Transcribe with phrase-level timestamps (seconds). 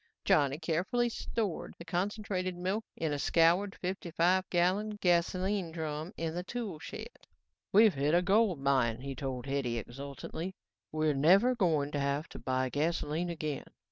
[0.25, 6.33] Johnny carefully stored the concentrated milk in a scoured fifty five gallon gasoline drum in
[6.33, 7.27] the tool shed.
[7.71, 10.55] "We've hit a gold mine," he told Hetty exultantly.
[10.91, 13.67] "We're never going to have to buy gasoline again.